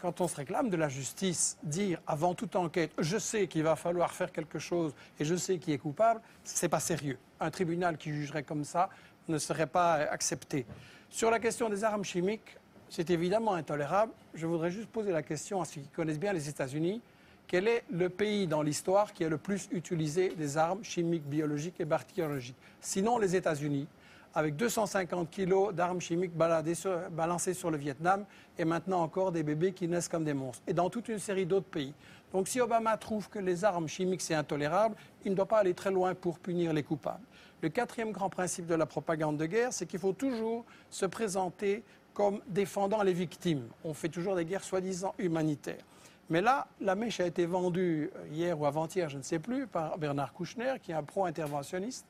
[0.00, 3.76] quand on se réclame de la justice, dire avant toute enquête, je sais qu'il va
[3.76, 7.18] falloir faire quelque chose et je sais qui est coupable, c'est pas sérieux.
[7.38, 8.90] Un tribunal qui jugerait comme ça
[9.28, 10.66] ne serait pas accepté.
[11.08, 12.56] Sur la question des armes chimiques,
[12.92, 14.12] c'est évidemment intolérable.
[14.34, 17.00] Je voudrais juste poser la question à ceux qui connaissent bien les États-Unis.
[17.46, 21.80] Quel est le pays dans l'histoire qui a le plus utilisé des armes chimiques, biologiques
[21.80, 22.56] et bactériologiques?
[22.82, 23.86] Sinon les États-Unis,
[24.34, 26.32] avec 250 kilos d'armes chimiques
[26.74, 28.26] sur- balancées sur le Vietnam
[28.58, 30.62] et maintenant encore des bébés qui naissent comme des monstres.
[30.66, 31.94] Et dans toute une série d'autres pays.
[32.30, 35.72] Donc si Obama trouve que les armes chimiques c'est intolérable, il ne doit pas aller
[35.74, 37.24] très loin pour punir les coupables.
[37.62, 41.82] Le quatrième grand principe de la propagande de guerre, c'est qu'il faut toujours se présenter
[42.14, 43.68] comme défendant les victimes.
[43.84, 45.84] On fait toujours des guerres soi-disant humanitaires.
[46.30, 49.66] Mais là, la mèche a été vendue euh, hier ou avant-hier, je ne sais plus,
[49.66, 52.06] par Bernard Kouchner, qui est un pro-interventionniste,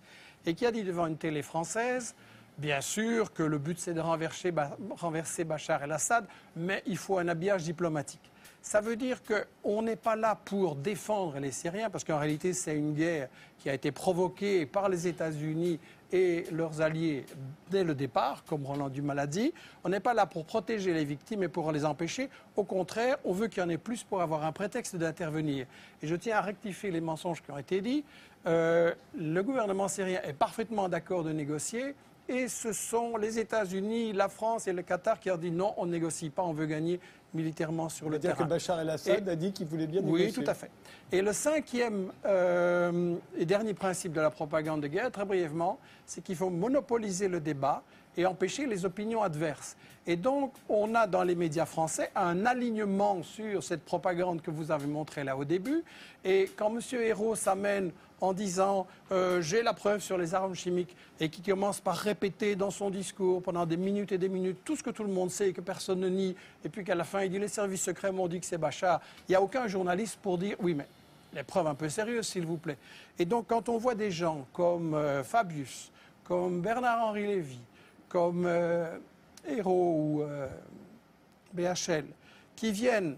[0.47, 2.15] et qui a dit devant une télé française,
[2.59, 7.19] bien sûr que le but c'est de renverser, Ba- renverser Bachar el-Assad, mais il faut
[7.19, 8.21] un habillage diplomatique.
[8.61, 12.77] Ça veut dire qu'on n'est pas là pour défendre les Syriens, parce qu'en réalité, c'est
[12.77, 13.29] une guerre
[13.59, 15.81] qui a été provoquée par les États-Unis
[16.13, 17.25] et leurs alliés
[17.71, 19.53] dès le départ, comme Roland Dumas l'a dit.
[19.83, 22.29] On n'est pas là pour protéger les victimes et pour les empêcher.
[22.57, 25.67] Au contraire, on veut qu'il y en ait plus pour avoir un prétexte d'intervenir.
[26.03, 28.05] Et je tiens à rectifier les mensonges qui ont été dits.
[28.47, 31.95] Euh, le gouvernement syrien est parfaitement d'accord de négocier.
[32.29, 35.87] Et ce sont les États-Unis, la France et le Qatar qui ont dit non, on
[35.87, 37.01] ne négocie pas, on veut gagner
[37.35, 38.45] militairement sur le C'est-à-dire terrain.
[38.45, 40.43] que Bachar el-Assad a dit qu'il voulait bien oui, négocier.
[40.45, 40.71] tout à fait.
[41.11, 46.23] Et le cinquième euh, et dernier principe de la propagande de guerre, très brièvement, c'est
[46.23, 47.83] qu'il faut monopoliser le débat
[48.17, 49.77] et empêcher les opinions adverses.
[50.07, 54.71] Et donc, on a dans les médias français un alignement sur cette propagande que vous
[54.71, 55.83] avez montrée là au début.
[56.25, 56.81] Et quand M.
[57.01, 57.93] Hérault s'amène
[58.23, 62.55] en disant euh, j'ai la preuve sur les armes chimiques et qui commence par répéter
[62.55, 65.31] dans son discours pendant des minutes et des minutes tout ce que tout le monde
[65.31, 67.83] sait et que personne ne nie, et puis qu'à la fin il dit les services
[67.83, 70.87] secrets m'ont dit que c'est Bachar, il n'y a aucun journaliste pour dire oui mais
[71.35, 72.79] les preuves un peu sérieuses s'il vous plaît.
[73.19, 75.91] Et donc quand on voit des gens comme euh, Fabius,
[76.23, 77.61] comme Bernard-Henri Lévy,
[78.09, 78.99] comme euh,
[79.49, 80.47] Hérault ou euh,
[81.53, 82.05] BHL,
[82.55, 83.17] qui viennent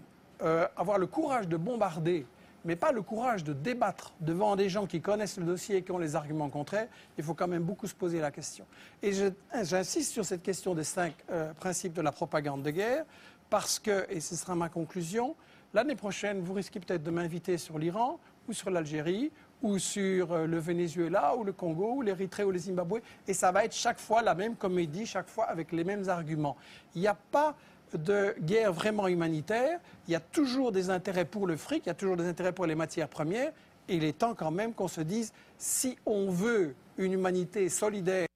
[0.75, 2.25] avoir le courage de bombarder,
[2.65, 5.91] mais pas le courage de débattre devant des gens qui connaissent le dossier et qui
[5.91, 6.87] ont les arguments contraires,
[7.17, 8.65] il faut quand même beaucoup se poser la question.
[9.01, 13.05] Et j'insiste sur cette question des cinq euh, principes de la propagande de guerre,
[13.49, 15.35] parce que, et ce sera ma conclusion,
[15.73, 20.47] l'année prochaine, vous risquez peut-être de m'inviter sur l'Iran ou sur l'Algérie ou sur euh,
[20.47, 23.99] le Venezuela ou le Congo ou l'Érythrée ou le Zimbabwe, et ça va être chaque
[23.99, 26.57] fois la même comédie, chaque fois avec les mêmes arguments.
[26.95, 27.55] Il n'y a pas
[27.93, 31.91] de guerre vraiment humanitaire, il y a toujours des intérêts pour le fric, il y
[31.91, 33.51] a toujours des intérêts pour les matières premières,
[33.87, 38.27] et il est temps quand même qu'on se dise, si on veut une humanité solidaire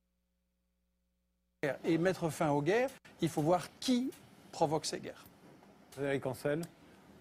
[1.84, 2.90] et mettre fin aux guerres,
[3.22, 4.12] il faut voir qui
[4.52, 5.26] provoque ces guerres.
[5.92, 6.62] Frédéric Ancel.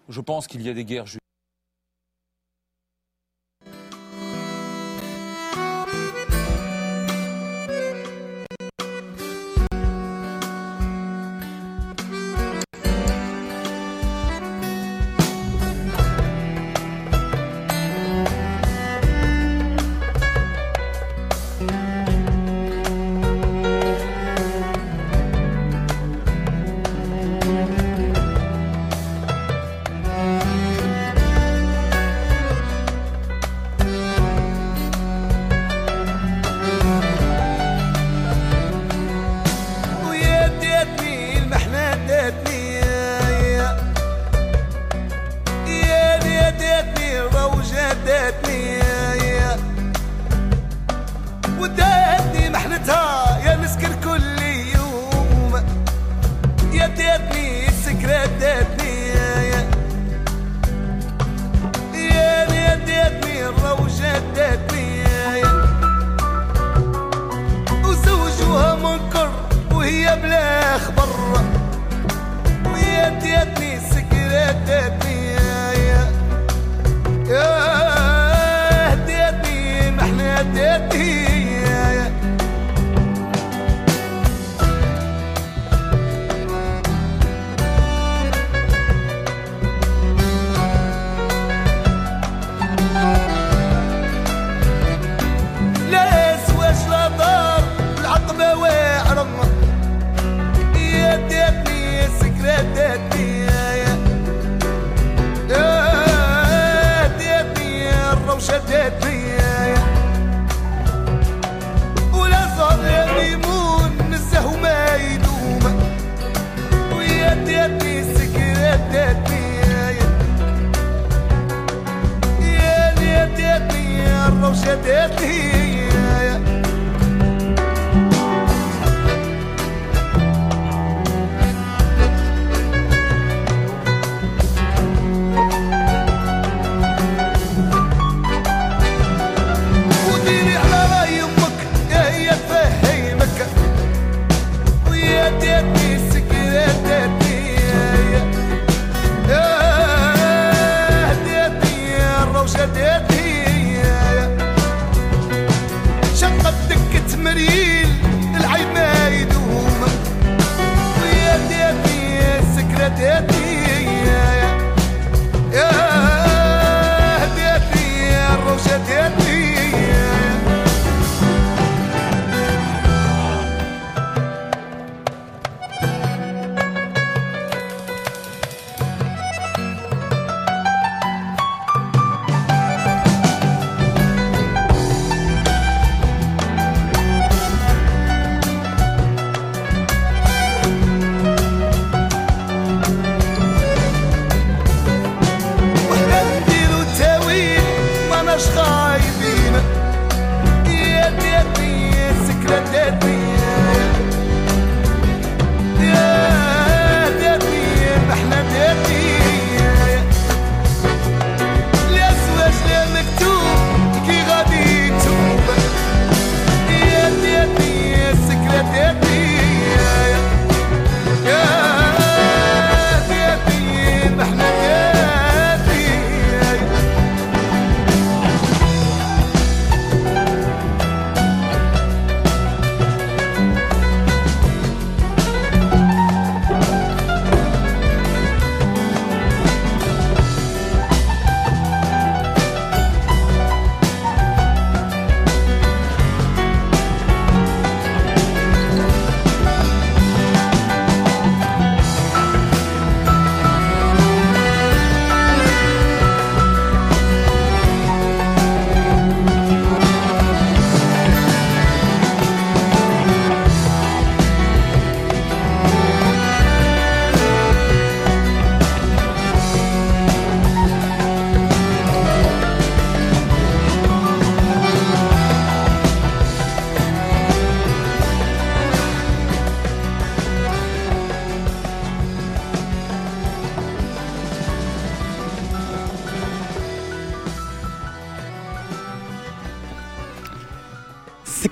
[0.07, 1.07] Je pense qu'il y a des guerres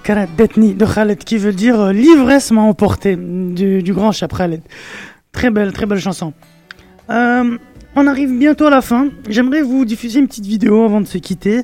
[0.07, 4.33] Sakarat Detni de Khaled qui veut dire euh, l'ivresse m'a emporté du, du grand Chap
[4.33, 4.61] Khaled.
[5.33, 6.31] Très belle, très belle chanson.
[7.09, 7.57] Euh,
[7.93, 9.09] on arrive bientôt à la fin.
[9.27, 11.63] J'aimerais vous diffuser une petite vidéo avant de se quitter.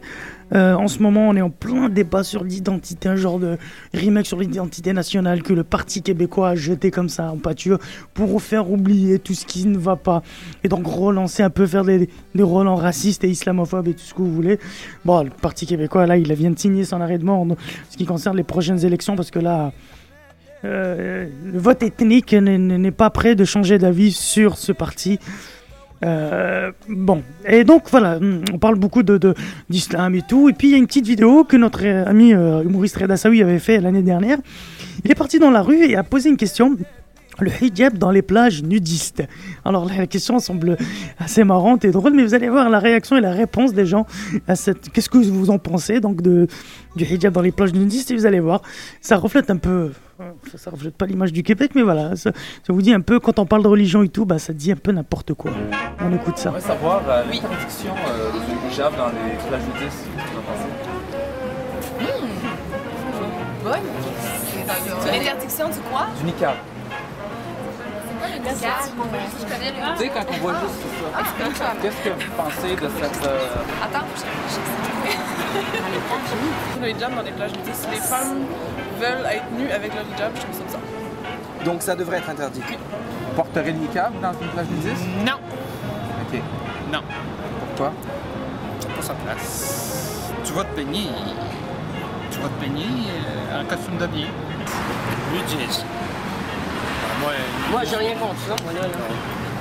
[0.53, 3.57] Euh, en ce moment, on est en plein débat sur l'identité, un genre de
[3.93, 7.79] remake sur l'identité nationale que le Parti québécois a jeté comme ça en pâture
[8.13, 10.21] pour faire oublier tout ce qui ne va pas.
[10.63, 14.13] Et donc relancer un peu, faire des, des relents racistes et islamophobes et tout ce
[14.13, 14.59] que vous voulez.
[15.05, 17.47] Bon, le Parti québécois, là, il vient de signer son arrêt de mort en
[17.89, 19.71] ce qui concerne les prochaines élections parce que là,
[20.65, 25.19] euh, le vote ethnique n'est pas prêt de changer d'avis sur ce parti.
[26.03, 28.19] Euh, bon, et donc voilà,
[28.53, 29.33] on parle beaucoup de de-
[29.69, 30.49] d'islam et tout.
[30.49, 33.41] Et puis il y a une petite vidéo que notre ami euh, humoriste Reda Saoui
[33.41, 34.37] avait fait l'année dernière.
[35.05, 36.75] Il est parti dans la rue et a posé une question.
[37.39, 39.23] Le hijab dans les plages nudistes.
[39.65, 40.77] Alors la question semble
[41.17, 44.05] assez marrante et drôle, mais vous allez voir la réaction et la réponse des gens
[44.47, 44.91] à cette.
[44.91, 46.45] Qu'est-ce que vous en pensez donc de
[46.95, 48.11] du hijab dans les plages nudistes?
[48.11, 48.61] Et vous allez voir,
[49.01, 49.91] ça reflète un peu.
[50.51, 52.31] Ça, ça reflète pas l'image du Québec, mais voilà, ça,
[52.65, 54.71] ça vous dit un peu quand on parle de religion et tout, bah ça dit
[54.71, 55.51] un peu n'importe quoi.
[55.99, 56.49] On écoute ça.
[56.49, 60.69] J'aimerais savoir euh, l'interdiction euh, du hijab dans les plages en pensez
[63.63, 65.11] Bonne.
[65.11, 66.07] L'interdiction du quoi?
[66.19, 66.55] Du niqab.
[68.23, 73.25] Tu sais, quand on voit juste ça, qu'est-ce que vous pensez de cette.
[73.25, 73.39] euh,
[73.83, 74.05] Attends,
[76.81, 78.45] Le hijab dans les plages nudistes, si les femmes
[78.99, 80.81] veulent être nues avec leur hijab, je trouve ça bizarre.
[81.65, 82.61] Donc ça devrait être interdit.
[83.31, 85.05] On porterait le niqab dans une plage nudiste?
[85.25, 85.33] Non.
[86.31, 86.39] Ok.
[86.91, 87.01] Non.
[87.75, 87.93] Pourquoi?
[88.95, 90.31] Pour sa place.
[90.43, 91.09] Tu vas te baigner.
[92.31, 92.85] Tu vas te baigner
[93.51, 94.27] euh, en costume de bain.
[95.33, 95.85] Nudiste.
[97.23, 97.31] Moi,
[97.71, 98.81] Moi, j'ai rien contre ça, moi, là.
[98.87, 98.97] là.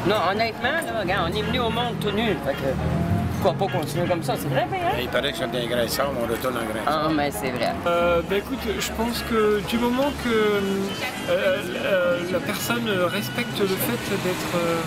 [0.06, 2.26] Non, honnêtement, là, regarde, on est venu au monde tout nu.
[2.44, 2.68] Fait que,
[3.42, 4.34] pourquoi pas continuer comme ça?
[4.36, 4.96] C'est vrai, ben, hein?
[5.00, 6.86] Il paraît que c'est un mais on retourne en agresseur.
[6.86, 7.72] Ah, mais c'est vrai.
[7.86, 13.66] Euh, bah écoute, je pense que du moment que euh, euh, la personne respecte le
[13.66, 14.80] fait d'être euh,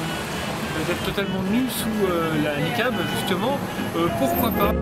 [0.88, 3.58] d'être totalement nue sous euh, la niqab, justement,
[3.98, 4.74] euh, pourquoi pas?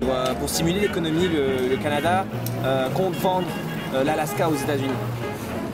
[0.00, 2.24] Pour, euh, stimuler l'économie, le, le Canada
[2.64, 3.69] euh, compte vendre euh,
[4.04, 4.90] l'Alaska aux États-Unis.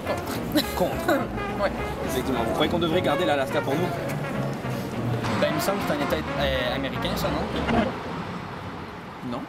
[0.07, 0.75] Contre.
[0.77, 1.21] Contre.
[1.59, 1.71] Ouais.
[2.07, 2.41] Effectivement.
[2.47, 3.89] Vous croyez qu'on devrait garder l'Alaska pour nous?
[5.41, 7.79] Ben, il me semble que c'est un État euh, américain, ça, non?
[9.33, 9.41] Non.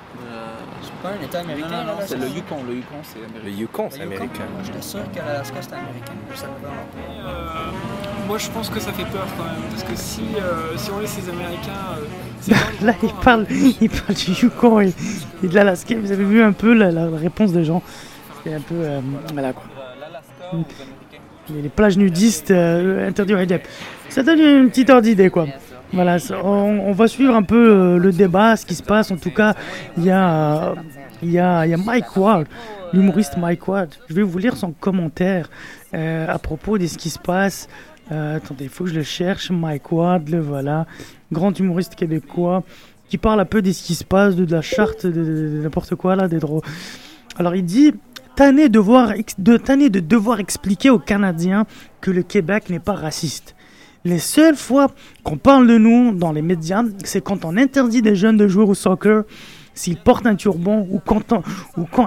[0.82, 2.64] C'est pas un État américain, Non, non, non, là, c'est le Yukon.
[2.66, 3.44] Le Yukon, c'est américain.
[3.44, 4.44] Le Yukon, c'est américain.
[4.54, 6.14] Moi, J'étais sûr que l'Alaska, c'était américain.
[6.32, 6.70] Je savais pas.
[7.28, 7.72] Euh,
[8.28, 11.00] Moi je pense que ça fait peur quand même, parce que si, euh, si on
[11.00, 11.98] laisse les Américains...
[12.50, 14.94] euh, Là, il parle, il parle du Yukon et,
[15.44, 15.94] et de l'Alaska.
[16.00, 17.84] Vous avez vu un peu la, la réponse des gens?
[18.54, 18.76] Un peu.
[18.76, 19.00] euh,
[19.34, 19.64] voilà quoi.
[21.54, 23.62] Les, les plages nudistes euh, interdites au hijab.
[24.10, 25.48] Ça donne une petite ordre d'idée quoi.
[25.94, 26.48] Voilà, on,
[26.88, 29.10] on va suivre un peu euh, le débat, ce qui se passe.
[29.12, 29.54] En tout cas,
[29.98, 30.74] il y a,
[31.24, 32.46] il y a, il y a Mike Ward,
[32.92, 33.90] l'humoriste Mike Ward.
[34.10, 35.50] Je vais vous lire son commentaire
[35.94, 37.70] euh, à propos de ce qui se passe.
[38.12, 39.50] Euh, attendez, il faut que je le cherche.
[39.50, 40.86] Mike Ward, le voilà.
[41.32, 42.64] Grand humoriste québécois
[43.10, 45.24] qui parle un peu de ce qui se passe, de, de la charte, de, de-
[45.58, 46.62] de n'importe quoi là, des droits.
[47.38, 47.94] Alors il dit
[48.38, 48.80] tanné de,
[49.40, 51.66] de, de devoir expliquer aux Canadiens
[52.02, 53.56] que le Québec n'est pas raciste.
[54.06, 54.92] Les seules fois
[55.24, 58.64] qu'on parle de nous dans les médias, c'est quand on interdit des jeunes de jouer
[58.64, 59.24] au soccer
[59.74, 61.34] s'ils portent un turban ou quand,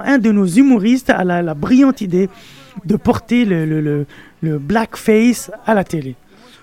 [0.05, 2.29] un de nos humoristes a la, la brillante idée
[2.85, 4.07] de porter le, le,
[4.41, 6.15] le, blackface à la télé.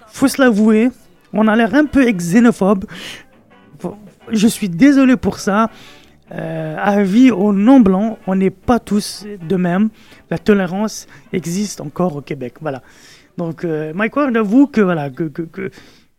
[0.08, 0.90] Faut se l'avouer,
[1.34, 2.86] on a l'air un peu xénophobe.
[4.32, 5.70] Je suis désolé pour ça.
[6.32, 9.90] Euh, avis aux non-blancs, on n'est pas tous de même.
[10.30, 12.56] La tolérance existe encore au Québec.
[12.62, 12.82] Voilà.
[13.38, 15.32] Donc, euh, Mike Ward avoue que, voilà, que,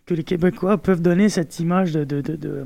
[0.08, 2.64] les Québécois peuvent donner cette image de, de,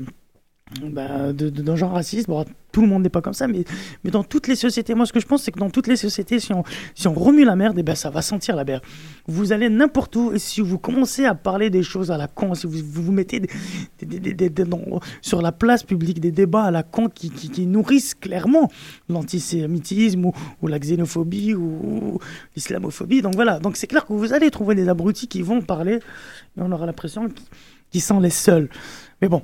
[0.81, 1.33] bah,
[1.75, 2.29] genre raciste.
[2.73, 3.63] Tout le monde n'est pas comme ça, mais,
[4.03, 5.95] mais dans toutes les sociétés, moi ce que je pense, c'est que dans toutes les
[5.95, 6.63] sociétés, si on,
[6.95, 8.81] si on remue la merde, eh ben, ça va sentir la merde.
[9.27, 12.55] Vous allez n'importe où, et si vous commencez à parler des choses à la con,
[12.55, 14.49] si vous vous, mettez des-
[15.21, 18.71] sur la place publique des débats à la con qui, qui, nourrissent clairement
[19.07, 22.19] l'antisémitisme ou, ou la xénophobie ou,
[22.55, 23.59] l'islamophobie, donc voilà.
[23.59, 25.99] Donc c'est clair que vous allez trouver des abrutis qui vont parler,
[26.57, 27.29] et on aura l'impression
[27.91, 28.67] qu'ils sont les seuls.
[29.21, 29.43] Mais bon.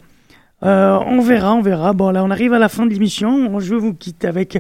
[0.64, 1.93] Euh, on verra, on verra.
[1.93, 3.60] Bon, là, on arrive à la fin de l'émission.
[3.60, 4.60] Je vous quitte avec.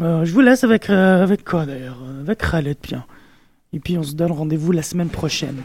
[0.00, 3.04] euh, je vous laisse avec, euh, avec quoi d'ailleurs Avec Khaled, bien.
[3.72, 5.56] Et puis, on se donne rendez-vous la semaine prochaine.